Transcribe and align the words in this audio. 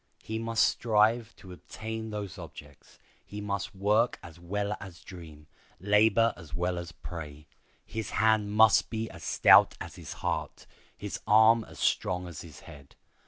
He 0.23 0.39
must 0.39 0.63
strive 0.67 1.35
to 1.35 1.51
attain 1.51 2.09
those 2.09 2.39
objects. 2.39 2.97
He 3.23 3.39
must 3.39 3.75
work 3.75 4.17
as 4.23 4.39
well 4.39 4.75
as 4.79 5.03
dream, 5.03 5.45
labor 5.79 6.33
as 6.35 6.55
well 6.55 6.79
as 6.79 6.91
pray. 6.91 7.45
His 7.85 8.09
hand 8.09 8.51
must 8.51 8.89
be 8.89 9.11
as 9.11 9.23
stout 9.23 9.75
as 9.79 9.97
his 9.97 10.13
heart, 10.25 10.65
his 10.97 11.19
arm 11.27 11.63
as 11.65 11.77
strong 11.77 12.27
as 12.27 12.41
his 12.41 12.61
head. 12.61 12.95